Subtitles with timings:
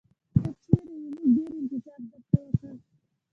[0.03, 0.07] ته
[0.61, 2.73] چېرته وې؟ موږ ډېر انتظار درته وکړ.